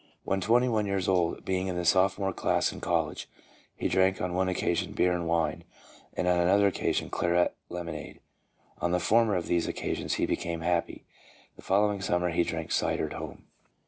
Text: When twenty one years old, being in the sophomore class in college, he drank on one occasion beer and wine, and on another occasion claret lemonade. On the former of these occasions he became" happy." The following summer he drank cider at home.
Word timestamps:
When 0.23 0.41
twenty 0.41 0.67
one 0.67 0.87
years 0.87 1.07
old, 1.07 1.45
being 1.45 1.67
in 1.67 1.75
the 1.75 1.85
sophomore 1.85 2.33
class 2.33 2.71
in 2.73 2.81
college, 2.81 3.29
he 3.75 3.87
drank 3.87 4.19
on 4.19 4.33
one 4.33 4.49
occasion 4.49 4.93
beer 4.93 5.13
and 5.13 5.27
wine, 5.27 5.63
and 6.15 6.27
on 6.27 6.39
another 6.39 6.65
occasion 6.65 7.11
claret 7.11 7.55
lemonade. 7.69 8.19
On 8.79 8.93
the 8.93 8.99
former 8.99 9.35
of 9.35 9.45
these 9.45 9.67
occasions 9.67 10.15
he 10.15 10.25
became" 10.25 10.61
happy." 10.61 11.03
The 11.55 11.61
following 11.61 12.01
summer 12.01 12.29
he 12.31 12.41
drank 12.41 12.71
cider 12.71 13.05
at 13.05 13.13
home. 13.13 13.43